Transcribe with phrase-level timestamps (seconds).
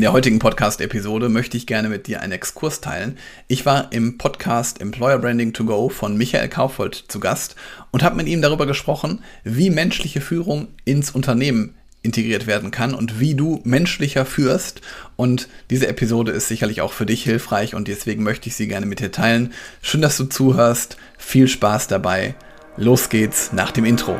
[0.00, 3.18] In der heutigen Podcast-Episode möchte ich gerne mit dir einen Exkurs teilen.
[3.48, 7.54] Ich war im Podcast Employer Branding to Go von Michael Kaufold zu Gast
[7.90, 13.20] und habe mit ihm darüber gesprochen, wie menschliche Führung ins Unternehmen integriert werden kann und
[13.20, 14.80] wie du menschlicher führst.
[15.16, 18.86] Und diese Episode ist sicherlich auch für dich hilfreich und deswegen möchte ich sie gerne
[18.86, 19.52] mit dir teilen.
[19.82, 20.96] Schön, dass du zuhörst.
[21.18, 22.34] Viel Spaß dabei.
[22.78, 24.16] Los geht's nach dem Intro.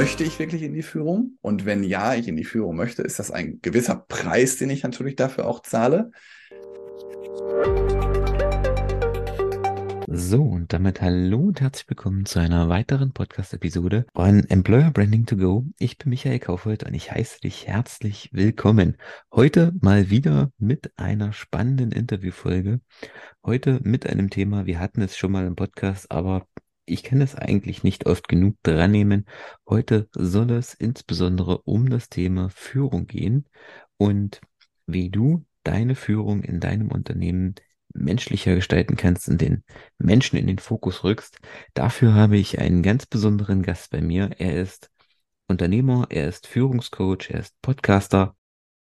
[0.00, 1.36] Möchte ich wirklich in die Führung?
[1.42, 4.82] Und wenn ja, ich in die Führung möchte, ist das ein gewisser Preis, den ich
[4.82, 6.10] natürlich dafür auch zahle?
[10.06, 15.36] So, und damit hallo und herzlich willkommen zu einer weiteren Podcast-Episode von Employer Branding to
[15.36, 15.66] Go.
[15.78, 18.96] Ich bin Michael Kaufhold und ich heiße dich herzlich willkommen.
[19.34, 22.80] Heute mal wieder mit einer spannenden Interviewfolge.
[23.44, 26.46] Heute mit einem Thema, wir hatten es schon mal im Podcast, aber
[26.90, 29.26] ich kann es eigentlich nicht oft genug dran nehmen.
[29.68, 33.46] Heute soll es insbesondere um das Thema Führung gehen
[33.96, 34.40] und
[34.86, 37.54] wie du deine Führung in deinem Unternehmen
[37.92, 39.64] menschlicher gestalten kannst und den
[39.98, 41.38] Menschen in den Fokus rückst.
[41.74, 44.30] Dafür habe ich einen ganz besonderen Gast bei mir.
[44.38, 44.90] Er ist
[45.48, 48.36] Unternehmer, er ist Führungscoach, er ist Podcaster,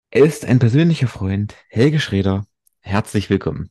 [0.09, 2.45] er ist ein persönlicher Freund, Helge Schreder.
[2.79, 3.69] Herzlich willkommen.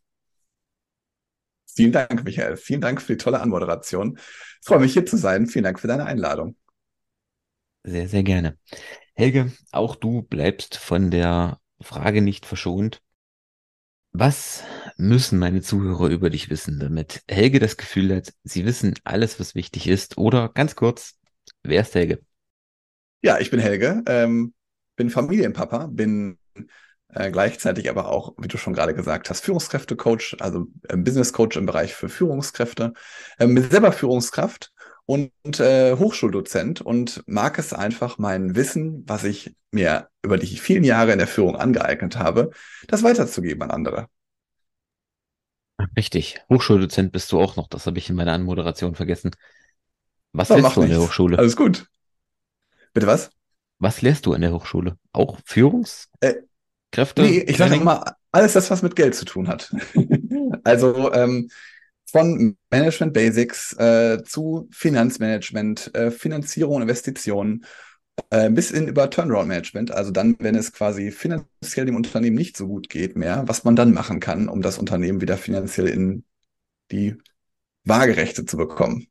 [1.76, 2.56] Vielen Dank, Michael.
[2.56, 4.16] Vielen Dank für die tolle Anmoderation.
[4.16, 5.46] Ich freue mich, hier zu sein.
[5.46, 6.56] Vielen Dank für deine Einladung.
[7.84, 8.58] Sehr, sehr gerne.
[9.14, 13.02] Helge, auch du bleibst von der Frage nicht verschont.
[14.12, 14.64] Was
[14.96, 19.54] müssen meine Zuhörer über dich wissen, damit Helge das Gefühl hat, sie wissen alles, was
[19.54, 20.16] wichtig ist?
[20.16, 21.18] Oder ganz kurz,
[21.62, 22.22] wer ist Helge?
[23.20, 24.54] Ja, ich bin Helge, ähm,
[24.96, 26.38] bin Familienpapa, bin
[27.08, 31.66] äh, gleichzeitig aber auch, wie du schon gerade gesagt hast, Führungskräfte-Coach, also äh, Business-Coach im
[31.66, 32.92] Bereich für Führungskräfte,
[33.38, 34.72] äh, bin selber Führungskraft
[35.06, 40.84] und äh, Hochschuldozent und mag es einfach, mein Wissen, was ich mir über die vielen
[40.84, 42.50] Jahre in der Führung angeeignet habe,
[42.88, 44.08] das weiterzugeben an andere.
[45.96, 46.40] Richtig.
[46.48, 47.68] Hochschuldozent bist du auch noch.
[47.68, 49.30] Das habe ich in meiner Anmoderation vergessen.
[50.32, 51.38] Was ja, lehrst du an der Hochschule?
[51.38, 51.86] Alles gut.
[52.92, 53.30] Bitte was?
[53.78, 54.98] Was lehrst du an der Hochschule?
[55.12, 56.10] Auch Führungs?
[56.20, 56.34] Äh,
[56.96, 57.20] Kräfte?
[57.20, 59.70] Nee, ich sage immer, alles das, was mit Geld zu tun hat.
[60.64, 61.50] also ähm,
[62.10, 67.66] von Management Basics äh, zu Finanzmanagement, äh, Finanzierung, Investitionen
[68.30, 69.90] äh, bis in über Turnaround Management.
[69.90, 73.76] Also dann, wenn es quasi finanziell dem Unternehmen nicht so gut geht mehr, was man
[73.76, 76.24] dann machen kann, um das Unternehmen wieder finanziell in
[76.90, 77.16] die
[77.84, 79.06] Waagerechte zu bekommen.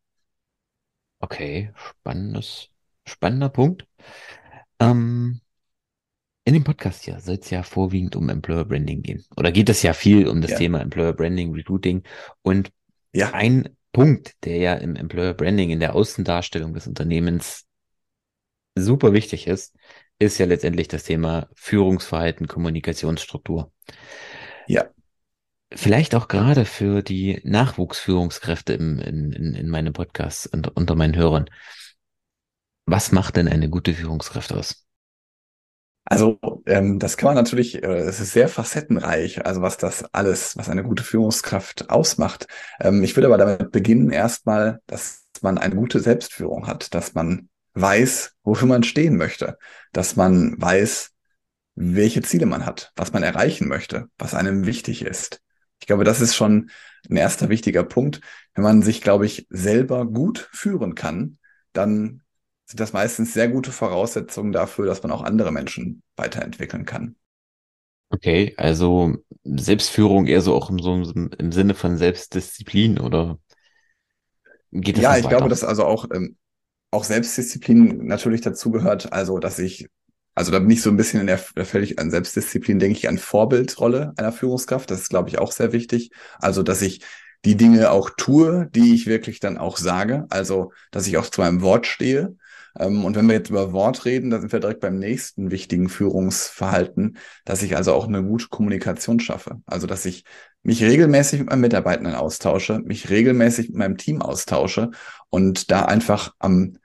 [1.19, 2.69] Okay, spannendes,
[3.06, 3.85] spannender Punkt.
[4.79, 5.41] Ähm,
[6.46, 9.26] in dem Podcast hier soll es ja vorwiegend um Employer Branding gehen.
[9.36, 10.58] Oder geht es ja viel um das ja.
[10.58, 12.04] Thema Employer Branding, Recruiting.
[12.44, 12.72] Und
[13.14, 13.32] ja.
[13.34, 17.66] ein Punkt, der ja im Employer Branding, in der Außendarstellung des Unternehmens
[18.78, 19.76] super wichtig ist,
[20.20, 23.72] ist ja letztendlich das Thema Führungsverhalten, Kommunikationsstruktur.
[24.68, 24.86] Ja.
[25.74, 31.16] Vielleicht auch gerade für die Nachwuchsführungskräfte im, in, in, in meinem Podcast und unter meinen
[31.16, 31.50] Hörern.
[32.86, 34.84] Was macht denn eine gute Führungskraft aus?
[36.08, 40.56] Also ähm, das kann man natürlich, äh, es ist sehr facettenreich, also was das alles,
[40.56, 42.48] was eine gute Führungskraft ausmacht.
[42.80, 47.50] Ähm, ich würde aber damit beginnen erstmal, dass man eine gute Selbstführung hat, dass man
[47.74, 49.58] weiß, wofür man stehen möchte,
[49.94, 51.12] dass man weiß,
[51.76, 55.42] welche Ziele man hat, was man erreichen möchte, was einem wichtig ist.
[55.82, 56.70] Ich glaube, das ist schon
[57.10, 58.22] ein erster wichtiger Punkt.
[58.54, 61.38] Wenn man sich, glaube ich, selber gut führen kann,
[61.74, 62.22] dann
[62.66, 67.16] sind das meistens sehr gute Voraussetzungen dafür, dass man auch andere Menschen weiterentwickeln kann.
[68.09, 70.94] Okay, also Selbstführung eher so auch im, so
[71.38, 73.40] im Sinne von Selbstdisziplin oder
[74.72, 75.30] geht das Ja, ich weiter?
[75.30, 76.38] glaube, dass also auch, ähm,
[76.92, 79.90] auch Selbstdisziplin natürlich dazu gehört, also dass ich,
[80.36, 83.09] also da bin ich so ein bisschen in der, da völlig an Selbstdisziplin, denke ich
[83.09, 84.92] an Vorbildrolle einer Führungskraft.
[84.92, 86.12] Das ist, glaube ich, auch sehr wichtig.
[86.40, 87.02] Also, dass ich
[87.46, 90.26] die Dinge auch tue, die ich wirklich dann auch sage.
[90.29, 92.38] Also, dass ich auch zu meinem Wort stehe
[92.78, 97.18] und wenn wir jetzt über Wort reden, da sind wir direkt beim nächsten wichtigen Führungsverhalten,
[97.46, 99.62] dass ich also auch eine gute Kommunikation schaffe.
[99.66, 100.26] Also, dass ich
[100.62, 104.92] mich regelmäßig mit meinen Mitarbeitenden austausche, mich regelmäßig mit meinem Team austausche
[105.30, 106.78] und da einfach am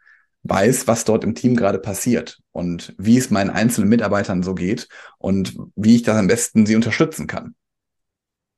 [0.43, 4.89] weiß, was dort im Team gerade passiert und wie es meinen einzelnen Mitarbeitern so geht
[5.19, 7.55] und wie ich das am besten sie unterstützen kann.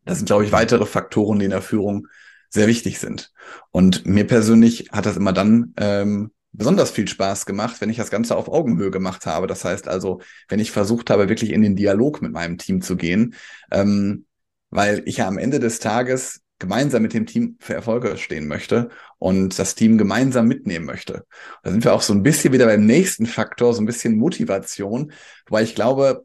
[0.05, 2.09] Das sind, glaube ich, weitere Faktoren, die in der Führung
[2.51, 3.33] sehr wichtig sind.
[3.71, 8.11] Und mir persönlich hat das immer dann ähm, besonders viel Spaß gemacht, wenn ich das
[8.11, 9.47] Ganze auf Augenhöhe gemacht habe.
[9.47, 12.97] Das heißt also, wenn ich versucht habe, wirklich in den Dialog mit meinem Team zu
[12.97, 13.35] gehen,
[13.71, 14.27] ähm,
[14.71, 18.89] weil ich ja am Ende des Tages gemeinsam mit dem Team für Erfolge stehen möchte
[19.19, 21.27] und das Team gemeinsam mitnehmen möchte.
[21.65, 25.13] Da sind wir auch so ein bisschen wieder beim nächsten Faktor, so ein bisschen Motivation,
[25.47, 26.25] wobei ich glaube,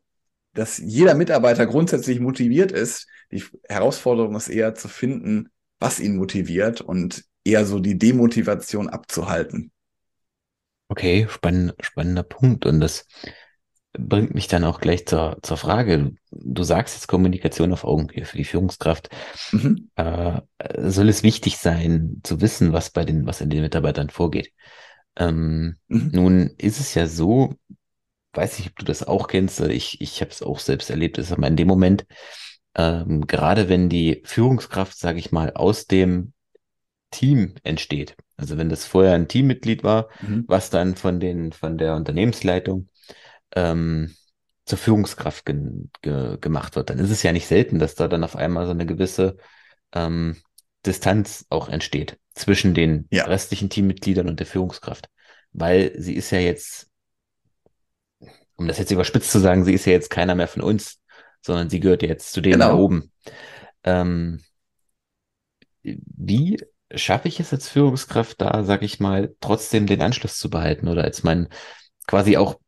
[0.54, 3.08] dass jeder Mitarbeiter grundsätzlich motiviert ist.
[3.32, 5.50] Die Herausforderung ist eher zu finden,
[5.80, 9.72] was ihn motiviert und eher so die Demotivation abzuhalten.
[10.90, 12.66] Okay, spann spannender Punkt.
[12.66, 13.06] Und das
[13.94, 16.14] bringt mich dann auch gleich zur, zur Frage.
[16.32, 19.10] Du sagst jetzt Kommunikation auf Augenhöhe für die Führungskraft.
[19.52, 19.90] Mhm.
[19.96, 20.42] Äh,
[20.78, 24.52] soll es wichtig sein, zu wissen, was bei den, was in den Mitarbeitern vorgeht?
[25.16, 26.10] Ähm, mhm.
[26.14, 27.56] Nun ist es ja so,
[28.34, 31.32] weiß nicht, ob du das auch kennst, ich, ich habe es auch selbst erlebt, ist
[31.32, 32.06] aber in dem Moment,
[32.76, 36.34] ähm, gerade wenn die Führungskraft, sage ich mal, aus dem
[37.10, 40.46] Team entsteht, also wenn das vorher ein Teammitglied war, mhm.
[40.48, 42.88] was dann von den, von der Unternehmensleitung
[43.56, 44.16] ähm,
[44.66, 45.56] zur Führungskraft ge
[46.02, 48.72] ge gemacht wird, dann ist es ja nicht selten, dass da dann auf einmal so
[48.72, 49.38] eine gewisse
[49.94, 50.38] ähm,
[50.86, 53.26] Distanz auch entsteht zwischen den ja.
[53.26, 55.10] restlichen Teammitgliedern und der Führungskraft.
[55.52, 56.90] Weil sie ist ja jetzt,
[58.56, 61.00] um das jetzt überspitzt zu sagen, sie ist ja jetzt keiner mehr von uns,
[61.42, 62.70] sondern sie gehört jetzt zu denen genau.
[62.70, 63.12] da oben.
[63.84, 64.44] Ähm,
[65.82, 66.60] wie
[66.94, 71.04] schaffe ich es als Führungskraft da, sag ich mal, trotzdem den Anschluss zu behalten oder
[71.04, 71.50] als mein
[72.08, 72.60] quasi auch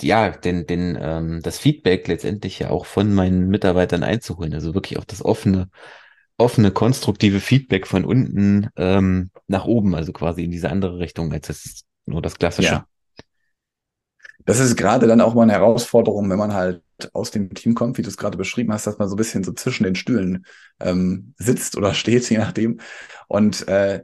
[0.00, 4.54] ja, den, den, ähm, das Feedback letztendlich ja auch von meinen Mitarbeitern einzuholen.
[4.54, 5.68] Also wirklich auch das offene,
[6.38, 11.50] offene, konstruktive Feedback von unten ähm, nach oben, also quasi in diese andere Richtung, als
[11.50, 12.68] es nur das klassische.
[12.68, 12.86] Ja.
[14.46, 16.82] Das ist gerade dann auch mal eine Herausforderung, wenn man halt
[17.12, 19.44] aus dem Team kommt, wie du es gerade beschrieben hast, dass man so ein bisschen
[19.44, 20.46] so zwischen den Stühlen
[20.80, 22.80] ähm, sitzt oder steht, je nachdem.
[23.28, 24.02] Und äh,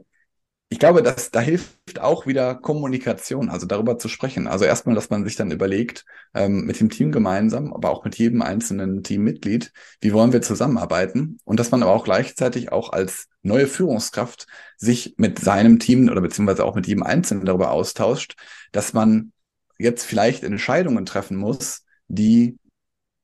[0.71, 4.47] ich glaube, dass da hilft auch wieder Kommunikation, also darüber zu sprechen.
[4.47, 8.17] Also erstmal, dass man sich dann überlegt, ähm, mit dem Team gemeinsam, aber auch mit
[8.17, 11.39] jedem einzelnen Teammitglied, wie wollen wir zusammenarbeiten?
[11.43, 14.47] Und dass man aber auch gleichzeitig auch als neue Führungskraft
[14.77, 18.37] sich mit seinem Team oder beziehungsweise auch mit jedem Einzelnen darüber austauscht,
[18.71, 19.33] dass man
[19.77, 22.57] jetzt vielleicht Entscheidungen treffen muss, die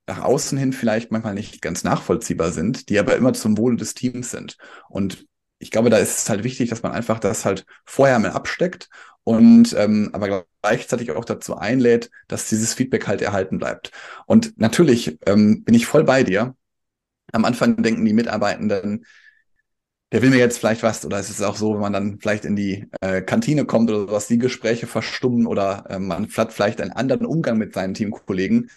[0.08, 3.94] nach außen hin vielleicht manchmal nicht ganz nachvollziehbar sind, die aber immer zum Wohle des
[3.94, 4.56] Teams sind.
[4.88, 5.26] Und
[5.58, 8.88] ich glaube, da ist es halt wichtig, dass man einfach das halt vorher mal absteckt
[9.24, 13.92] und ähm, aber gleichzeitig auch dazu einlädt, dass dieses Feedback halt erhalten bleibt.
[14.26, 16.56] Und natürlich ähm, bin ich voll bei dir.
[17.32, 19.04] Am Anfang denken die Mitarbeitenden,
[20.12, 22.46] der will mir jetzt vielleicht was, oder es ist auch so, wenn man dann vielleicht
[22.46, 26.80] in die äh, Kantine kommt oder sowas, die Gespräche verstummen oder äh, man hat vielleicht
[26.80, 28.70] einen anderen Umgang mit seinen Teamkollegen.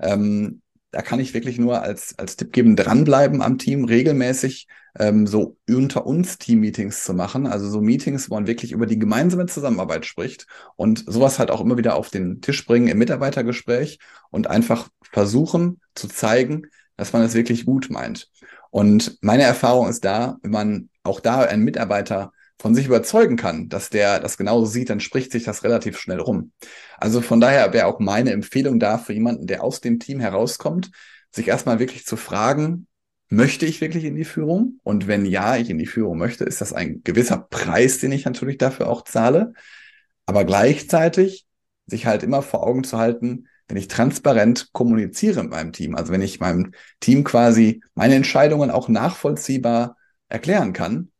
[0.00, 4.66] Ähm, da kann ich wirklich nur als, als Tipp geben, dranbleiben am Team, regelmäßig
[4.98, 7.46] ähm, so unter uns Team-Meetings zu machen.
[7.46, 10.46] Also so Meetings, wo man wirklich über die gemeinsame Zusammenarbeit spricht
[10.76, 13.98] und sowas halt auch immer wieder auf den Tisch bringen im Mitarbeitergespräch
[14.30, 16.66] und einfach versuchen zu zeigen,
[16.96, 18.28] dass man es wirklich gut meint.
[18.70, 23.70] Und meine Erfahrung ist da, wenn man auch da einen Mitarbeiter von sich überzeugen kann,
[23.70, 26.52] dass der das genauso sieht, dann spricht sich das relativ schnell rum.
[26.98, 30.90] Also von daher wäre auch meine Empfehlung da für jemanden, der aus dem Team herauskommt,
[31.30, 32.86] sich erstmal wirklich zu fragen,
[33.30, 34.78] möchte ich wirklich in die Führung?
[34.82, 38.26] Und wenn ja, ich in die Führung möchte, ist das ein gewisser Preis, den ich
[38.26, 39.54] natürlich dafür auch zahle.
[40.26, 41.46] Aber gleichzeitig
[41.86, 46.12] sich halt immer vor Augen zu halten, wenn ich transparent kommuniziere mit meinem Team, also
[46.12, 49.96] wenn ich meinem Team quasi meine Entscheidungen auch nachvollziehbar
[50.28, 51.10] erklären kann,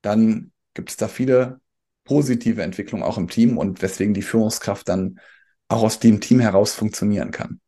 [0.00, 1.60] dann gibt es da viele
[2.04, 5.18] positive Entwicklungen auch im Team und weswegen die Führungskraft dann
[5.66, 7.60] auch aus dem Team heraus funktionieren kann.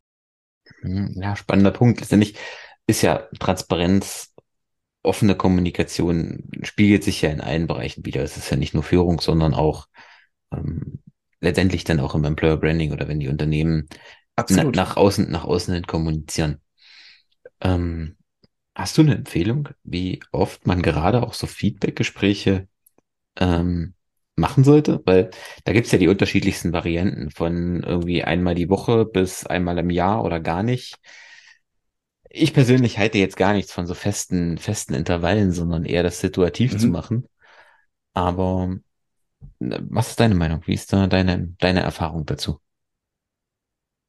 [0.79, 1.99] Hm, ja, spannender Punkt.
[1.99, 2.35] Letztendlich
[2.87, 4.33] ist ja Transparenz,
[5.03, 8.23] offene Kommunikation spiegelt sich ja in allen Bereichen wieder.
[8.23, 9.87] Es ist ja nicht nur Führung, sondern auch
[10.53, 11.01] ähm,
[11.41, 13.89] letztendlich dann auch im Employer Branding oder wenn die Unternehmen
[14.47, 16.61] na, nach außen, nach außen hin kommunizieren.
[17.59, 18.15] Ähm,
[18.73, 22.69] hast du eine Empfehlung, wie oft man gerade auch so Feedback-Gespräche
[23.37, 23.93] ähm,
[24.35, 25.31] machen sollte, weil
[25.63, 30.23] da gibt's ja die unterschiedlichsten Varianten von irgendwie einmal die Woche bis einmal im Jahr
[30.23, 30.97] oder gar nicht.
[32.29, 36.73] Ich persönlich halte jetzt gar nichts von so festen, festen Intervallen, sondern eher das situativ
[36.73, 36.79] mhm.
[36.79, 37.27] zu machen.
[38.13, 38.75] Aber
[39.59, 40.61] was ist deine Meinung?
[40.65, 42.59] Wie ist da deine, deine Erfahrung dazu?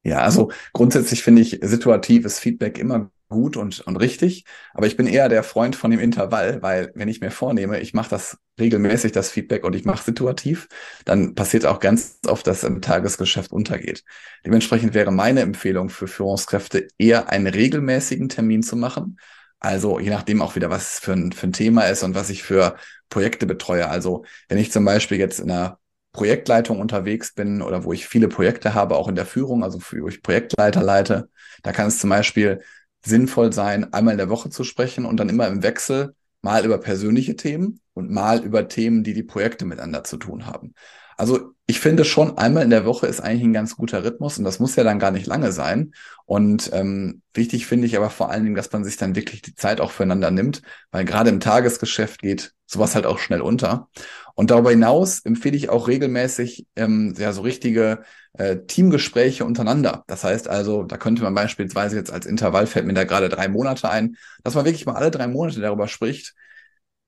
[0.03, 4.45] Ja, also grundsätzlich finde ich situatives Feedback immer gut und, und richtig.
[4.73, 7.93] Aber ich bin eher der Freund von dem Intervall, weil wenn ich mir vornehme, ich
[7.93, 10.67] mache das regelmäßig, das Feedback und ich mache situativ,
[11.05, 14.03] dann passiert auch ganz oft, dass im Tagesgeschäft untergeht.
[14.45, 19.17] Dementsprechend wäre meine Empfehlung für Führungskräfte eher einen regelmäßigen Termin zu machen.
[19.59, 22.43] Also je nachdem auch wieder, was für ein, für ein Thema ist und was ich
[22.43, 22.75] für
[23.09, 23.89] Projekte betreue.
[23.89, 25.79] Also wenn ich zum Beispiel jetzt in einer
[26.11, 30.07] Projektleitung unterwegs bin oder wo ich viele Projekte habe, auch in der Führung, also wo
[30.07, 31.29] ich Projektleiter leite,
[31.63, 32.61] da kann es zum Beispiel
[33.05, 36.77] sinnvoll sein, einmal in der Woche zu sprechen und dann immer im Wechsel mal über
[36.77, 40.73] persönliche Themen und mal über Themen, die die Projekte miteinander zu tun haben.
[41.17, 44.43] Also ich finde schon, einmal in der Woche ist eigentlich ein ganz guter Rhythmus und
[44.43, 45.93] das muss ja dann gar nicht lange sein.
[46.25, 49.55] Und ähm, wichtig finde ich aber vor allen Dingen, dass man sich dann wirklich die
[49.55, 53.89] Zeit auch füreinander nimmt, weil gerade im Tagesgeschäft geht sowas halt auch schnell unter.
[54.35, 58.03] Und darüber hinaus empfehle ich auch regelmäßig ähm, ja so richtige
[58.33, 60.03] äh, Teamgespräche untereinander.
[60.07, 63.47] Das heißt also, da könnte man beispielsweise jetzt als Intervall fällt mir da gerade drei
[63.47, 66.33] Monate ein, dass man wirklich mal alle drei Monate darüber spricht,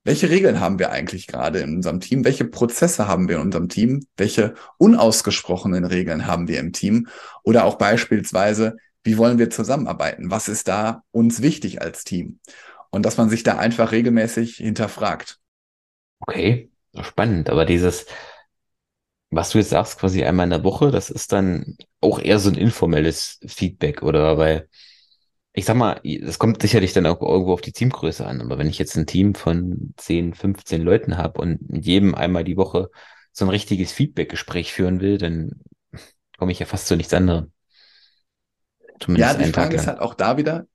[0.06, 2.24] welche Regeln haben wir eigentlich gerade in unserem Team?
[2.24, 4.06] Welche Prozesse haben wir in unserem Team?
[4.16, 7.08] Welche unausgesprochenen Regeln haben wir im Team?
[7.42, 10.30] Oder auch beispielsweise, wie wollen wir zusammenarbeiten?
[10.30, 12.38] Was ist da uns wichtig als Team?
[12.90, 15.40] Und dass man sich da einfach regelmäßig hinterfragt.
[16.20, 16.70] Okay,
[17.00, 17.50] spannend.
[17.50, 18.06] Aber dieses,
[19.30, 22.48] was du jetzt sagst, quasi einmal in der Woche, das ist dann auch eher so
[22.48, 24.38] ein informelles Feedback, oder?
[24.38, 24.68] Weil
[25.56, 28.68] ich sag mal, es kommt sicherlich dann auch irgendwo auf die Teamgröße an, aber wenn
[28.68, 32.90] ich jetzt ein Team von 10, 15 Leuten habe und jedem einmal die Woche
[33.32, 35.62] so ein richtiges Feedback-Gespräch führen will, dann
[36.36, 37.52] komme ich ja fast zu nichts anderem.
[39.00, 40.66] Zumindest ja, die Frage ist halt auch da wieder,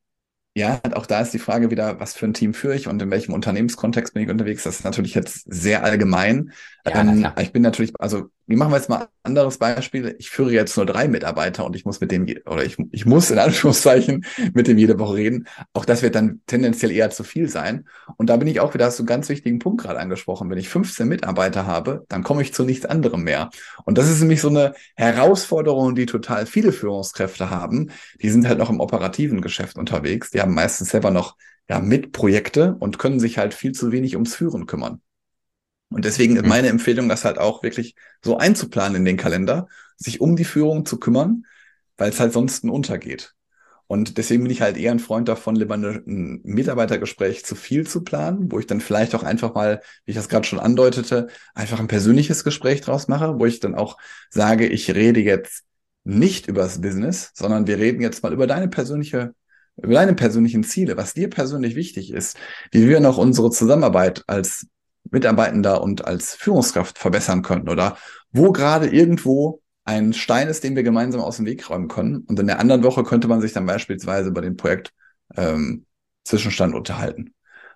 [0.53, 3.09] ja, auch da ist die Frage wieder, was für ein Team führe ich und in
[3.09, 4.63] welchem Unternehmenskontext bin ich unterwegs.
[4.63, 6.51] Das ist natürlich jetzt sehr allgemein.
[6.85, 10.15] Ja, ähm, ich bin natürlich, also wie machen wir jetzt mal ein anderes Beispiel?
[10.19, 13.31] Ich führe jetzt nur drei Mitarbeiter und ich muss mit dem, oder ich, ich muss
[13.31, 15.47] in Anführungszeichen mit dem jede Woche reden.
[15.73, 17.87] Auch das wird dann tendenziell eher zu viel sein.
[18.17, 20.49] Und da bin ich auch wieder, hast du einen ganz wichtigen Punkt gerade angesprochen.
[20.49, 23.49] Wenn ich 15 Mitarbeiter habe, dann komme ich zu nichts anderem mehr.
[23.85, 27.91] Und das ist nämlich so eine Herausforderung, die total viele Führungskräfte haben.
[28.21, 30.31] Die sind halt noch im operativen Geschäft unterwegs.
[30.31, 31.35] Die haben meistens selber noch
[31.69, 35.01] ja, Mitprojekte und können sich halt viel zu wenig ums Führen kümmern.
[35.91, 36.49] Und deswegen ist mhm.
[36.49, 39.67] meine Empfehlung, das halt auch wirklich so einzuplanen in den Kalender,
[39.97, 41.45] sich um die Führung zu kümmern,
[41.97, 43.35] weil es halt sonst untergeht.
[43.87, 48.05] Und deswegen bin ich halt eher ein Freund davon, lieber ein Mitarbeitergespräch zu viel zu
[48.05, 51.77] planen, wo ich dann vielleicht auch einfach mal, wie ich das gerade schon andeutete, einfach
[51.77, 53.97] ein persönliches Gespräch draus mache, wo ich dann auch
[54.29, 55.65] sage, ich rede jetzt
[56.05, 59.35] nicht über das Business, sondern wir reden jetzt mal über deine persönliche,
[59.75, 62.37] über deine persönlichen Ziele, was dir persönlich wichtig ist,
[62.71, 64.67] wie wir noch unsere Zusammenarbeit als
[65.09, 67.97] Mitarbeitender und als Führungskraft verbessern können oder
[68.31, 72.17] wo gerade irgendwo ein Stein ist, den wir gemeinsam aus dem Weg räumen können.
[72.27, 74.91] Und in der anderen Woche könnte man sich dann beispielsweise über den Projekt
[75.35, 75.85] ähm,
[76.23, 77.33] Zwischenstand unterhalten.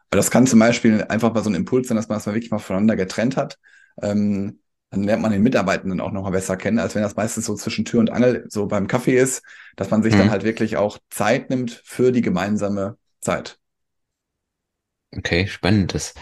[0.10, 2.34] Aber das kann zum Beispiel einfach mal so ein Impuls sein, dass man das mal
[2.34, 3.58] wirklich mal voneinander getrennt hat.
[4.01, 4.60] Ähm,
[4.91, 7.86] dann lernt man den Mitarbeitenden auch nochmal besser kennen, als wenn das meistens so zwischen
[7.86, 9.44] Tür und Angel so beim Kaffee ist,
[9.75, 10.20] dass man sich mhm.
[10.20, 13.58] dann halt wirklich auch Zeit nimmt für die gemeinsame Zeit.
[15.17, 15.94] Okay, spannend.
[15.94, 16.13] Das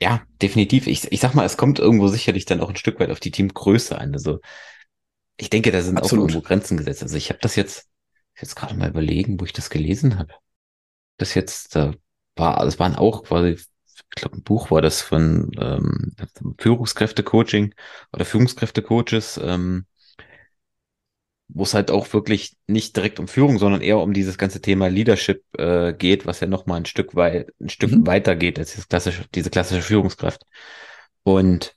[0.00, 0.86] ja, definitiv.
[0.86, 3.32] Ich, ich sag mal, es kommt irgendwo sicherlich dann auch ein Stück weit auf die
[3.32, 4.12] Teamgröße an.
[4.12, 4.40] Also
[5.36, 6.24] ich denke, da sind Absolut.
[6.24, 7.02] auch irgendwo Grenzen gesetzt.
[7.02, 7.88] Also ich habe das jetzt,
[8.40, 10.32] jetzt gerade mal überlegen, wo ich das gelesen habe.
[11.16, 11.94] Das jetzt, da
[12.36, 13.66] war, das waren auch quasi, ich
[14.14, 16.14] glaube, ein Buch war das von ähm,
[16.58, 17.74] Führungskräfte-Coaching
[18.12, 19.86] oder Führungskräfte-Coaches, ähm,
[21.48, 24.88] wo es halt auch wirklich nicht direkt um Führung, sondern eher um dieses ganze Thema
[24.88, 28.06] Leadership äh, geht, was ja nochmal ein Stück weit, ein Stück mhm.
[28.06, 30.42] weiter geht als dieses klassische, diese klassische Führungskraft.
[31.22, 31.74] Und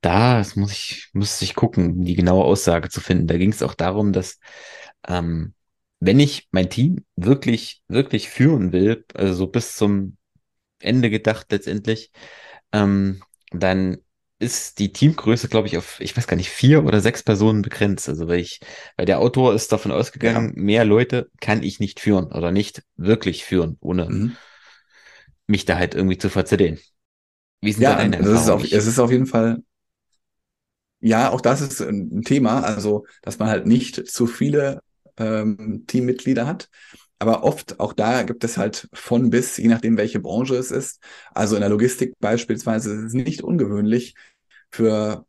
[0.00, 3.26] da muss ich, muss ich gucken, die genaue Aussage zu finden.
[3.26, 4.38] Da ging es auch darum, dass
[5.06, 5.54] ähm,
[6.00, 10.16] wenn ich mein Team wirklich, wirklich führen will, also so bis zum
[10.78, 12.12] Ende gedacht letztendlich,
[12.72, 13.98] ähm, dann
[14.38, 18.08] ist die Teamgröße, glaube ich, auf, ich weiß gar nicht, vier oder sechs Personen begrenzt.
[18.08, 18.60] Also weil ich,
[18.96, 20.62] weil der Autor ist davon ausgegangen, ja.
[20.62, 24.36] mehr Leute kann ich nicht führen oder nicht wirklich führen, ohne mhm.
[25.46, 26.78] mich da halt irgendwie zu verzählen.
[27.62, 29.62] Wie sind ja, da deine das ist auf, es ist auf jeden Fall,
[31.00, 34.82] ja, auch das ist ein Thema, also dass man halt nicht zu viele
[35.16, 36.68] ähm, Teammitglieder hat.
[37.18, 41.02] Aber oft, auch da gibt es halt von bis, je nachdem, welche Branche es ist.
[41.34, 44.14] Also in der Logistik beispielsweise ist es nicht ungewöhnlich,
[44.70, 45.24] für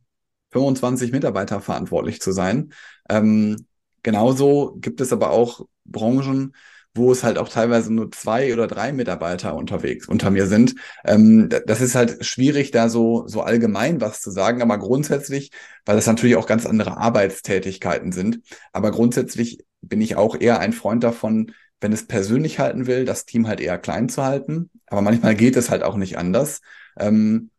[0.51, 2.73] 25 Mitarbeiter verantwortlich zu sein.
[3.09, 3.67] Ähm,
[4.03, 6.53] genauso gibt es aber auch Branchen,
[6.93, 10.75] wo es halt auch teilweise nur zwei oder drei Mitarbeiter unterwegs unter mir sind.
[11.05, 15.51] Ähm, das ist halt schwierig, da so, so allgemein was zu sagen, aber grundsätzlich,
[15.85, 18.39] weil das natürlich auch ganz andere Arbeitstätigkeiten sind.
[18.73, 23.25] Aber grundsätzlich bin ich auch eher ein Freund davon, wenn es persönlich halten will, das
[23.25, 24.69] Team halt eher klein zu halten.
[24.87, 26.61] Aber manchmal geht es halt auch nicht anders.
[26.97, 27.51] Ähm,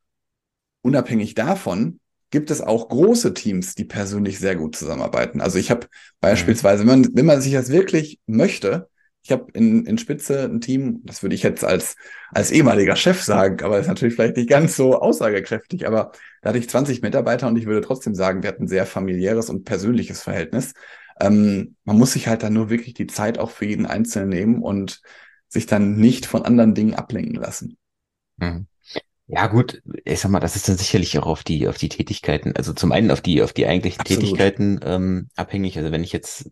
[0.82, 5.40] unabhängig davon gibt es auch große Teams, die persönlich sehr gut zusammenarbeiten.
[5.40, 5.86] Also ich habe
[6.20, 8.88] beispielsweise, wenn man, wenn man sich das wirklich möchte,
[9.22, 11.96] ich habe in, in Spitze ein Team, das würde ich jetzt als,
[12.30, 16.58] als ehemaliger Chef sagen, aber ist natürlich vielleicht nicht ganz so aussagekräftig, aber da hatte
[16.58, 20.22] ich 20 Mitarbeiter und ich würde trotzdem sagen, wir hatten ein sehr familiäres und persönliches
[20.22, 20.72] Verhältnis.
[21.20, 24.62] Ähm, man muss sich halt dann nur wirklich die Zeit auch für jeden Einzelnen nehmen
[24.62, 25.00] und
[25.48, 27.78] sich dann nicht von anderen Dingen ablenken lassen.
[28.36, 28.66] Mhm.
[29.30, 32.56] Ja, gut, ich sag mal, das ist dann sicherlich auch auf die, auf die Tätigkeiten,
[32.56, 34.22] also zum einen auf die, auf die eigentlichen Absolut.
[34.22, 35.76] Tätigkeiten ähm, abhängig.
[35.76, 36.50] Also wenn ich jetzt,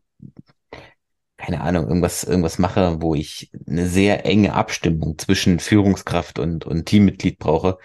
[1.39, 6.85] keine Ahnung, irgendwas, irgendwas mache, wo ich eine sehr enge Abstimmung zwischen Führungskraft und, und
[6.85, 7.79] Teammitglied brauche,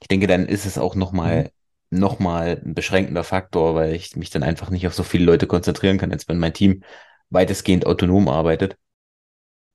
[0.00, 1.48] ich denke, dann ist es auch nochmal, mhm.
[1.90, 5.98] Nochmal ein beschränkender Faktor, weil ich mich dann einfach nicht auf so viele Leute konzentrieren
[5.98, 6.82] kann, als wenn mein Team
[7.30, 8.76] weitestgehend autonom arbeitet.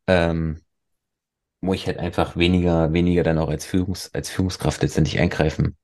[0.07, 0.61] Ähm,
[1.61, 5.77] wo ich halt einfach weniger, weniger dann auch als, Führungs-, als Führungskraft letztendlich eingreifen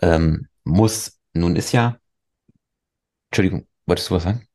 [0.00, 1.18] ähm, muss.
[1.34, 1.98] Nun ist ja,
[3.30, 4.46] Entschuldigung, wolltest du was sagen?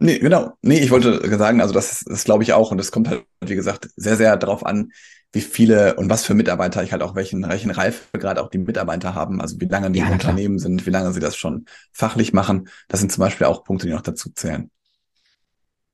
[0.00, 0.52] Nee, genau.
[0.62, 2.72] Nee, ich wollte sagen, also das ist, glaube ich auch.
[2.72, 4.90] Und das kommt halt, wie gesagt, sehr, sehr darauf an,
[5.34, 8.58] wie viele und was für Mitarbeiter ich halt auch welchen, welchen Reife gerade auch die
[8.58, 11.66] Mitarbeiter haben, also wie lange die ja, im Unternehmen sind, wie lange sie das schon
[11.92, 12.68] fachlich machen.
[12.88, 14.70] Das sind zum Beispiel auch Punkte, die noch dazu zählen.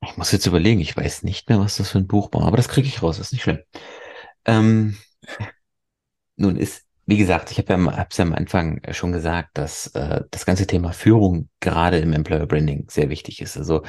[0.03, 2.57] Ich muss jetzt überlegen, ich weiß nicht mehr, was das für ein Buch war, aber
[2.57, 3.61] das kriege ich raus, ist nicht schlimm.
[4.45, 4.97] Ähm,
[6.37, 10.23] nun ist, wie gesagt, ich habe ja, hab's ja am Anfang schon gesagt, dass äh,
[10.31, 13.57] das ganze Thema Führung gerade im Employer Branding sehr wichtig ist.
[13.57, 13.83] Also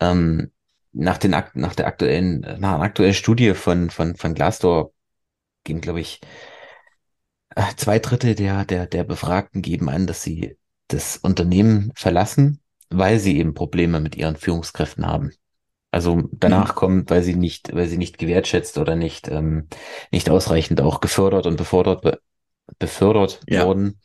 [0.00, 0.52] ähm,
[0.92, 4.92] nach, den, nach der aktuellen, nach einer aktuellen Studie von, von, von Glassdoor
[5.64, 6.20] geben, glaube ich,
[7.54, 10.56] äh, zwei Drittel der, der, der Befragten geben an, dass sie
[10.88, 15.32] das Unternehmen verlassen, weil sie eben Probleme mit ihren Führungskräften haben.
[15.90, 16.76] Also danach mhm.
[16.76, 19.68] kommt, weil sie nicht, weil sie nicht gewertschätzt oder nicht, ähm,
[20.10, 22.18] nicht ausreichend auch gefördert und befördert, be
[22.78, 23.66] befördert ja.
[23.66, 24.00] wurden.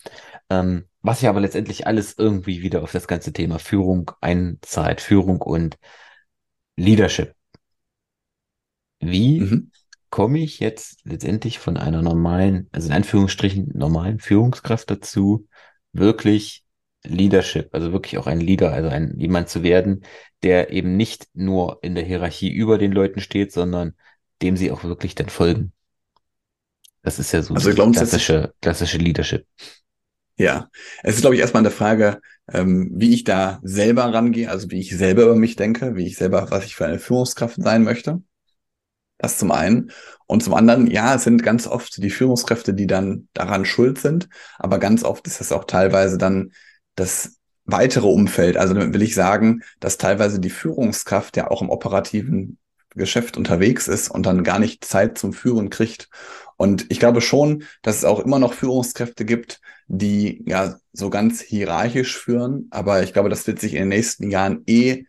[0.50, 5.42] Ähm, was sich aber letztendlich alles irgendwie wieder auf das ganze Thema Führung einzahlt, Führung
[5.42, 5.78] und
[6.78, 7.34] Leadership.
[9.00, 9.72] Wie mhm.
[10.10, 15.48] komme ich jetzt letztendlich von einer normalen, also in Anführungsstrichen normalen Führungskraft dazu,
[15.92, 16.64] wirklich
[17.04, 20.04] Leadership, also wirklich auch ein Leader, also ein jemand zu werden,
[20.44, 23.94] der eben nicht nur in der Hierarchie über den Leuten steht, sondern
[24.42, 25.74] dem sie auch wirklich dann folgen.
[27.02, 29.46] Das ist ja so also klassische, klassische Leadership.
[30.38, 30.70] Ja,
[31.04, 32.22] es ist, glaube ich, erstmal eine Frage,
[32.52, 36.16] ähm, wie ich da selber rangehe, also wie ich selber über mich denke, wie ich
[36.18, 38.22] selber, was ich für eine Führungskraft sein möchte.
[39.18, 39.92] Das zum einen.
[40.28, 44.30] Und zum anderen, ja, es sind ganz oft die Führungskräfte, die dann daran schuld sind,
[44.60, 46.52] aber ganz oft ist es auch teilweise dann
[46.96, 48.58] das weitere Umfeld.
[48.58, 52.60] Also damit will ich sagen, dass teilweise die Führungskraft ja auch im operativen
[52.96, 56.10] Geschäft unterwegs ist und dann gar nicht Zeit zum Führen kriegt.
[56.58, 61.42] Und ich glaube schon, dass es auch immer noch Führungskräfte gibt, die ja so ganz
[61.42, 62.68] hierarchisch führen.
[62.72, 65.06] Aber ich glaube, das wird sich in den nächsten Jahren eh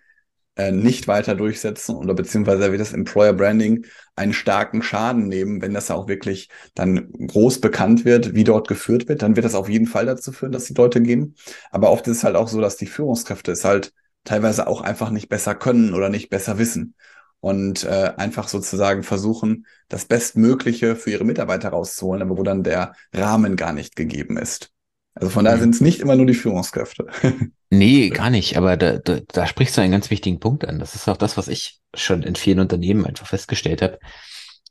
[0.56, 5.72] äh, nicht weiter durchsetzen oder beziehungsweise wird das Employer Branding einen starken Schaden nehmen, wenn
[5.72, 9.68] das auch wirklich dann groß bekannt wird, wie dort geführt wird, dann wird das auf
[9.68, 11.34] jeden Fall dazu führen, dass die Leute gehen.
[11.70, 13.92] Aber oft ist es halt auch so, dass die Führungskräfte es halt
[14.24, 16.94] teilweise auch einfach nicht besser können oder nicht besser wissen
[17.40, 22.94] und äh, einfach sozusagen versuchen, das Bestmögliche für ihre Mitarbeiter rauszuholen, aber wo dann der
[23.12, 24.70] Rahmen gar nicht gegeben ist.
[25.14, 25.62] Also von daher mhm.
[25.62, 27.06] sind es nicht immer nur die Führungskräfte.
[27.70, 28.56] Nee, gar nicht.
[28.56, 30.78] Aber da, da, da sprichst du einen ganz wichtigen Punkt an.
[30.78, 33.98] Das ist auch das, was ich schon in vielen Unternehmen einfach festgestellt habe.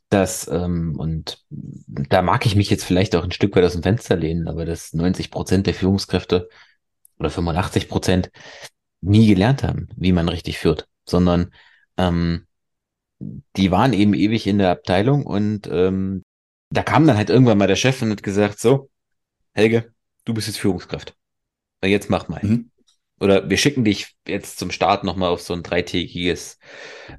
[0.09, 3.83] Dass, ähm, und da mag ich mich jetzt vielleicht auch ein Stück weit aus dem
[3.83, 6.49] Fenster lehnen, aber dass 90 Prozent der Führungskräfte
[7.19, 8.31] oder 85 Prozent
[9.01, 11.51] nie gelernt haben, wie man richtig führt, sondern
[11.97, 12.46] ähm,
[13.19, 16.23] die waren eben ewig in der Abteilung und ähm,
[16.69, 18.89] da kam dann halt irgendwann mal der Chef und hat gesagt, so,
[19.53, 19.91] Helge,
[20.25, 21.15] du bist jetzt Führungskraft.
[21.83, 22.41] Jetzt mach mal.
[22.43, 22.71] Mhm.
[23.19, 26.59] Oder wir schicken dich jetzt zum Start nochmal auf so ein dreitägiges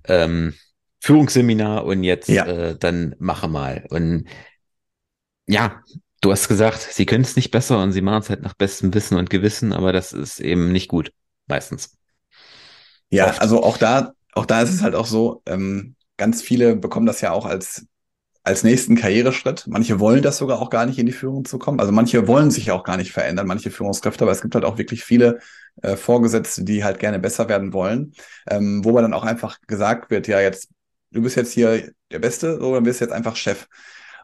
[0.04, 0.54] ähm,
[1.00, 2.46] Führungsseminar und jetzt ja.
[2.46, 3.84] äh, dann mache mal.
[3.88, 4.28] Und
[5.46, 5.82] ja,
[6.20, 8.92] du hast gesagt, sie können es nicht besser und sie machen es halt nach bestem
[8.94, 11.12] Wissen und Gewissen, aber das ist eben nicht gut,
[11.46, 11.96] meistens.
[13.10, 13.40] Ja, Oft.
[13.40, 17.20] also auch da, auch da ist es halt auch so, ähm, ganz viele bekommen das
[17.20, 17.86] ja auch als
[18.48, 19.66] als nächsten Karriereschritt.
[19.68, 21.80] Manche wollen das sogar auch gar nicht in die Führung zu kommen.
[21.80, 24.78] Also manche wollen sich auch gar nicht verändern, manche Führungskräfte, aber es gibt halt auch
[24.78, 25.40] wirklich viele
[25.82, 28.14] äh, Vorgesetzte, die halt gerne besser werden wollen,
[28.48, 30.70] ähm, wo man dann auch einfach gesagt wird, ja, jetzt,
[31.10, 33.66] du bist jetzt hier der Beste, oder bist jetzt einfach Chef.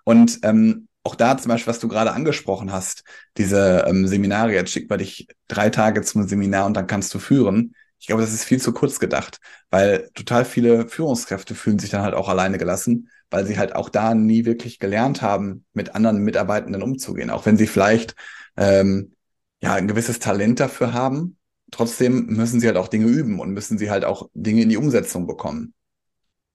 [0.05, 3.05] Und ähm, auch da zum Beispiel, was du gerade angesprochen hast,
[3.37, 7.19] diese ähm, Seminare, jetzt schickt man dich drei Tage zum Seminar und dann kannst du
[7.19, 7.75] führen.
[7.99, 12.03] Ich glaube, das ist viel zu kurz gedacht, weil total viele Führungskräfte fühlen sich dann
[12.03, 16.19] halt auch alleine gelassen weil sie halt auch da nie wirklich gelernt haben, mit anderen
[16.19, 17.31] Mitarbeitenden umzugehen.
[17.31, 18.15] Auch wenn sie vielleicht
[18.57, 19.13] ähm,
[19.61, 21.37] ja ein gewisses Talent dafür haben,
[21.73, 24.77] trotzdem müssen sie halt auch Dinge üben und müssen sie halt auch Dinge in die
[24.77, 25.75] Umsetzung bekommen.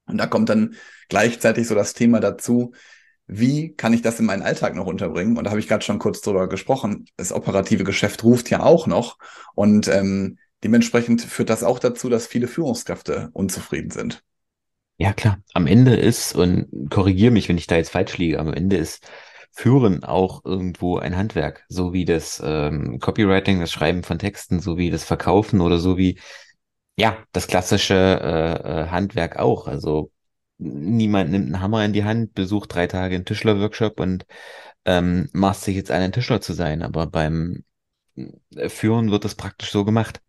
[0.05, 0.75] Und da kommt dann
[1.09, 2.71] gleichzeitig so das Thema dazu,
[3.27, 5.37] wie kann ich das in meinen Alltag noch unterbringen?
[5.37, 7.07] Und da habe ich gerade schon kurz drüber gesprochen.
[7.17, 9.17] Das operative Geschäft ruft ja auch noch.
[9.53, 14.23] Und ähm, dementsprechend führt das auch dazu, dass viele Führungskräfte unzufrieden sind.
[14.97, 15.39] Ja, klar.
[15.53, 19.07] Am Ende ist, und korrigiere mich, wenn ich da jetzt falsch liege, am Ende ist
[19.51, 24.77] Führen auch irgendwo ein Handwerk, so wie das ähm, Copywriting, das Schreiben von Texten, so
[24.77, 26.19] wie das Verkaufen oder so wie
[26.97, 29.67] ja das klassische äh, äh, Handwerk auch.
[29.67, 30.11] Also
[30.57, 34.25] niemand nimmt einen Hammer in die Hand, besucht drei Tage einen Tischlerworkshop und
[34.85, 37.63] ähm, maßt sich jetzt einen Tischler zu sein, aber beim
[38.55, 40.21] äh, Führen wird das praktisch so gemacht.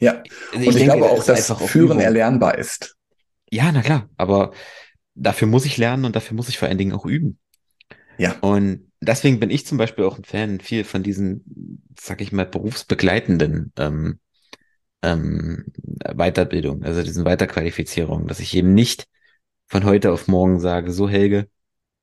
[0.00, 2.96] Ja, also ich und ich denke, glaube auch, dass Führen erlernbar ist.
[3.50, 4.52] Ja, na klar, aber
[5.14, 7.38] dafür muss ich lernen und dafür muss ich vor allen Dingen auch üben.
[8.18, 8.36] Ja.
[8.40, 12.46] Und deswegen bin ich zum Beispiel auch ein Fan viel von diesen, sag ich mal,
[12.46, 14.20] berufsbegleitenden ähm,
[15.02, 15.66] ähm,
[16.14, 19.06] Weiterbildung, also diesen Weiterqualifizierungen, dass ich eben nicht
[19.66, 21.48] von heute auf morgen sage, so Helge,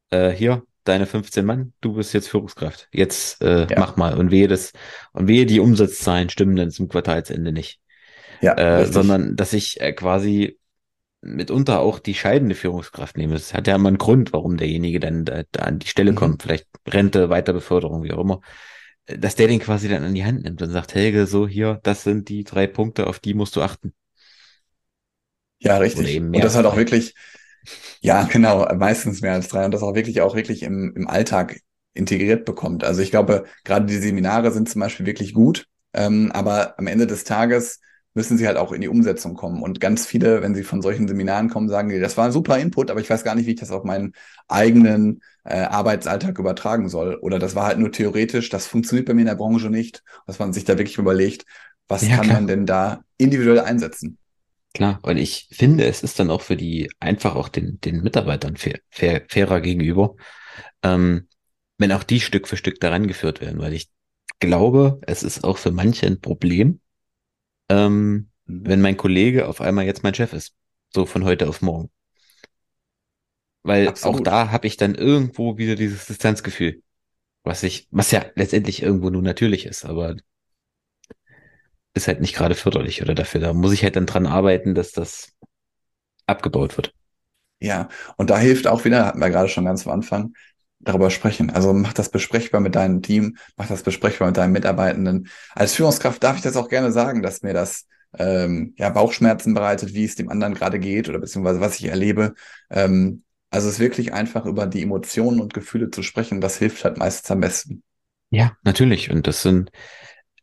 [0.10, 2.88] äh, hier, deine 15 Mann, du bist jetzt Führungskraft.
[2.92, 3.80] Jetzt äh, ja.
[3.80, 4.18] mach mal.
[4.18, 4.72] Und wehe das,
[5.12, 7.80] und wehe die Umsatzzahlen stimmen dann zum Quartalsende nicht.
[8.41, 10.58] Ja, äh, sondern dass ich äh, quasi
[11.21, 13.36] mitunter auch die scheidende Führungskraft nehme.
[13.36, 16.15] Es hat ja immer einen Grund, warum derjenige dann da, da an die Stelle mhm.
[16.15, 16.43] kommt.
[16.43, 18.41] Vielleicht Rente, Weiterbeförderung, wie auch immer.
[19.08, 22.04] Dass der den quasi dann an die Hand nimmt und sagt, Helge, so hier, das
[22.04, 23.93] sind die drei Punkte, auf die musst du achten.
[25.60, 26.19] Ja, richtig.
[26.19, 27.15] Und das halt auch wirklich,
[28.02, 31.60] ja, genau, meistens mehr als drei und das auch wirklich auch wirklich im, im Alltag
[31.93, 32.84] integriert bekommt.
[32.84, 37.08] Also ich glaube, gerade die Seminare sind zum Beispiel wirklich gut, ähm, aber am Ende
[37.08, 37.80] des Tages
[38.15, 39.62] müssen sie halt auch in die Umsetzung kommen.
[39.62, 42.89] Und ganz viele, wenn sie von solchen Seminaren kommen, sagen, das war ein super Input,
[42.89, 44.13] aber ich weiß gar nicht, wie ich das auf meinen
[44.47, 47.15] eigenen äh, Arbeitsalltag übertragen soll.
[47.15, 50.39] Oder das war halt nur theoretisch, das funktioniert bei mir in der Branche nicht, dass
[50.39, 51.45] man sich da wirklich überlegt,
[51.88, 52.38] was ja, kann klar.
[52.38, 54.17] man denn da individuell einsetzen?
[54.73, 58.58] Klar, und ich finde, es ist dann auch für die einfach auch den, den Mitarbeitern
[58.58, 60.15] fair, fair, fairer gegenüber,
[60.84, 61.28] ähm,
[61.78, 63.89] wenn auch die Stück für Stück daran geführt werden, weil ich
[64.39, 66.80] glaube, es ist auch für manche ein Problem,
[67.69, 68.62] ähm, mhm.
[68.65, 70.54] wenn mein Kollege auf einmal jetzt mein Chef ist.
[70.93, 71.89] So von heute auf morgen.
[73.63, 74.19] Weil Absolut.
[74.19, 76.82] auch da habe ich dann irgendwo wieder dieses Distanzgefühl.
[77.43, 80.15] Was ich, was ja letztendlich irgendwo nur natürlich ist, aber
[81.95, 83.41] ist halt nicht gerade förderlich oder dafür.
[83.41, 85.34] Da muss ich halt dann dran arbeiten, dass das
[86.28, 86.93] abgebaut wird.
[87.60, 90.34] Ja, und da hilft auch wieder, hatten wir gerade schon ganz am Anfang,
[90.80, 91.50] darüber sprechen.
[91.50, 95.30] Also mach das besprechbar mit deinem Team, mach das besprechbar mit deinen Mitarbeitenden.
[95.54, 99.94] Als Führungskraft darf ich das auch gerne sagen, dass mir das ähm, ja Bauchschmerzen bereitet,
[99.94, 102.34] wie es dem anderen gerade geht oder beziehungsweise was ich erlebe.
[102.70, 106.84] Ähm, also es ist wirklich einfach über die Emotionen und Gefühle zu sprechen, das hilft
[106.84, 107.84] halt meistens am besten.
[108.30, 109.12] Ja, natürlich.
[109.12, 109.72] Und das sind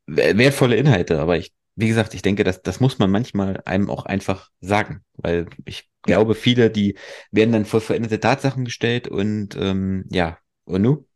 [0.07, 4.07] wertvolle Inhalte, aber ich, wie gesagt, ich denke, das, das muss man manchmal einem auch
[4.07, 6.97] einfach sagen, weil ich glaube, viele, die
[7.31, 11.07] werden dann vor veränderte Tatsachen gestellt und ähm, ja, und nu?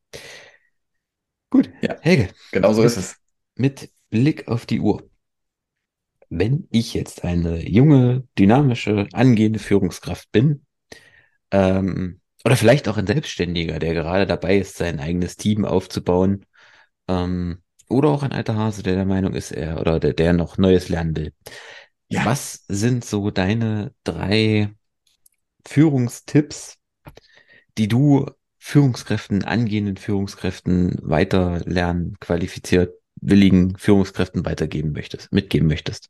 [1.51, 2.29] Gut, ja, Helge.
[2.53, 3.17] Genau so ist es.
[3.55, 5.09] Mit Blick auf die Uhr.
[6.29, 10.67] Wenn ich jetzt eine junge, dynamische, angehende Führungskraft bin,
[11.51, 16.47] ähm, oder vielleicht auch ein Selbstständiger, der gerade dabei ist, sein eigenes Team aufzubauen,
[17.09, 20.59] ähm, oder auch ein alter Hase, der der Meinung ist, er oder der, der noch
[20.59, 21.33] Neues lernen will.
[22.09, 22.25] Ja.
[22.25, 24.73] Was sind so deine drei
[25.67, 26.77] Führungstipps,
[27.77, 36.09] die du Führungskräften, angehenden Führungskräften weiter lernen, qualifiziert, willigen Führungskräften weitergeben möchtest, mitgeben möchtest?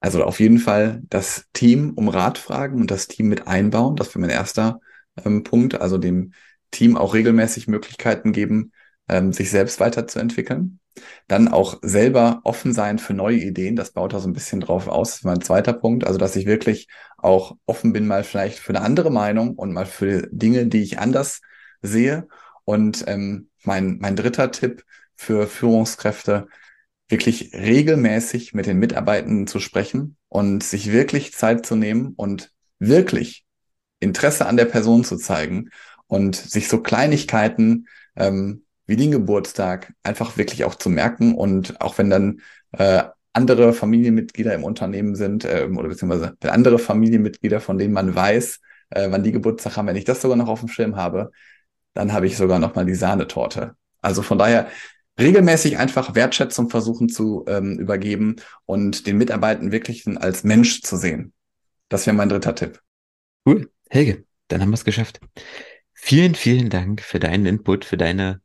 [0.00, 3.96] Also auf jeden Fall das Team um Rat fragen und das Team mit einbauen.
[3.96, 4.80] Das wäre mein erster
[5.24, 5.80] ähm, Punkt.
[5.80, 6.32] Also dem
[6.70, 8.72] Team auch regelmäßig Möglichkeiten geben,
[9.08, 10.80] ähm, sich selbst weiterzuentwickeln.
[11.28, 13.76] Dann auch selber offen sein für neue Ideen.
[13.76, 15.10] Das baut da so ein bisschen drauf aus.
[15.10, 16.06] Das ist mein zweiter Punkt.
[16.06, 19.86] Also, dass ich wirklich auch offen bin, mal vielleicht für eine andere Meinung und mal
[19.86, 21.40] für Dinge, die ich anders
[21.80, 22.28] sehe.
[22.64, 24.84] Und ähm, mein, mein dritter Tipp
[25.16, 26.48] für Führungskräfte,
[27.08, 33.44] wirklich regelmäßig mit den Mitarbeitenden zu sprechen und sich wirklich Zeit zu nehmen und wirklich
[34.00, 35.68] Interesse an der Person zu zeigen
[36.06, 41.96] und sich so Kleinigkeiten ähm, wie den Geburtstag einfach wirklich auch zu merken und auch
[41.96, 47.94] wenn dann äh, andere Familienmitglieder im Unternehmen sind äh, oder beziehungsweise andere Familienmitglieder, von denen
[47.94, 50.96] man weiß, äh, wann die Geburtstag haben, wenn ich das sogar noch auf dem Schirm
[50.96, 51.30] habe,
[51.94, 53.76] dann habe ich sogar noch mal die Sahnetorte.
[54.02, 54.68] Also von daher
[55.18, 61.32] regelmäßig einfach Wertschätzung versuchen zu ähm, übergeben und den Mitarbeitern wirklich als Mensch zu sehen.
[61.88, 62.78] Das wäre mein dritter Tipp.
[63.46, 63.70] Cool.
[63.88, 65.18] Helge, dann haben wir es geschafft.
[65.94, 68.42] Vielen, vielen Dank für deinen Input, für deine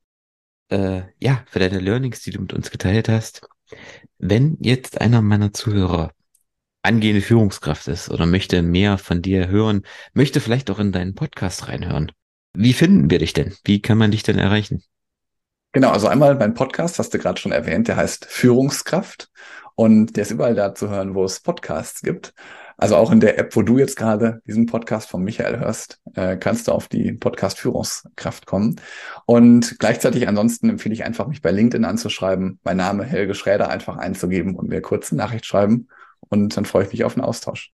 [0.69, 3.47] äh, ja, für deine Learnings, die du mit uns geteilt hast.
[4.17, 6.11] Wenn jetzt einer meiner Zuhörer
[6.81, 11.67] angehende Führungskraft ist oder möchte mehr von dir hören, möchte vielleicht auch in deinen Podcast
[11.67, 12.11] reinhören,
[12.53, 13.53] wie finden wir dich denn?
[13.65, 14.83] Wie kann man dich denn erreichen?
[15.73, 19.29] Genau, also einmal mein Podcast, hast du gerade schon erwähnt, der heißt Führungskraft
[19.75, 22.33] und der ist überall da zu hören, wo es Podcasts gibt.
[22.77, 26.37] Also auch in der App, wo du jetzt gerade diesen Podcast von Michael hörst, äh,
[26.37, 28.79] kannst du auf die Podcast Führungskraft kommen.
[29.25, 33.97] Und gleichzeitig ansonsten empfehle ich einfach, mich bei LinkedIn anzuschreiben, mein Name Helge Schräder einfach
[33.97, 35.87] einzugeben und mir kurze Nachricht schreiben.
[36.29, 37.71] Und dann freue ich mich auf einen Austausch.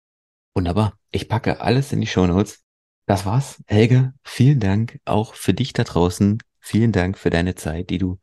[0.56, 0.94] Wunderbar.
[1.12, 2.64] Ich packe alles in die Show Notes.
[3.06, 3.62] Das war's.
[3.68, 6.40] Helge, vielen Dank auch für dich da draußen.
[6.60, 8.18] Vielen Dank für deine Zeit, die du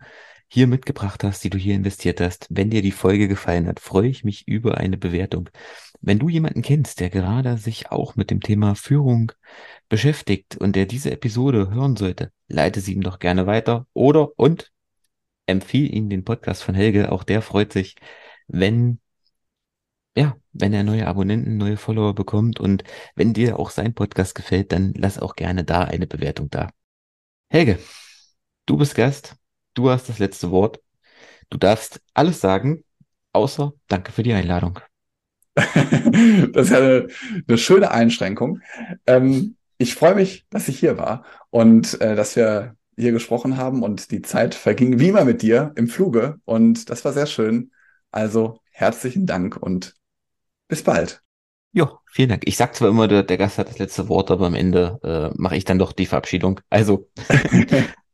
[0.48, 2.46] hier mitgebracht hast, die du hier investiert hast.
[2.50, 5.48] Wenn dir die Folge gefallen hat, freue ich mich über eine Bewertung.
[6.06, 9.32] Wenn du jemanden kennst, der gerade sich auch mit dem Thema Führung
[9.88, 14.70] beschäftigt und der diese Episode hören sollte, leite sie ihm doch gerne weiter oder und
[15.46, 17.10] empfehle ihm den Podcast von Helge.
[17.10, 17.96] Auch der freut sich,
[18.48, 19.00] wenn
[20.16, 24.72] ja, wenn er neue Abonnenten, neue Follower bekommt und wenn dir auch sein Podcast gefällt,
[24.72, 26.70] dann lass auch gerne da eine Bewertung da.
[27.48, 27.78] Helge,
[28.66, 29.36] du bist Gast.
[29.72, 30.80] Du hast das letzte Wort.
[31.50, 32.84] Du darfst alles sagen,
[33.32, 34.78] außer danke für die Einladung.
[35.54, 37.08] Das ist ja eine,
[37.46, 38.60] eine schöne Einschränkung.
[39.06, 43.82] Ähm, ich freue mich, dass ich hier war und äh, dass wir hier gesprochen haben
[43.82, 47.72] und die Zeit verging wie immer mit dir im Fluge und das war sehr schön.
[48.10, 49.94] Also herzlichen Dank und
[50.68, 51.22] bis bald.
[51.72, 52.42] Jo, vielen Dank.
[52.46, 55.36] Ich sag zwar immer, der, der Gast hat das letzte Wort, aber am Ende äh,
[55.36, 56.60] mache ich dann doch die Verabschiedung.
[56.70, 57.10] Also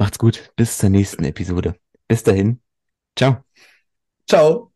[0.00, 0.50] Macht's gut.
[0.56, 1.74] Bis zur nächsten Episode.
[2.08, 2.62] Bis dahin.
[3.14, 3.44] Ciao.
[4.26, 4.72] Ciao.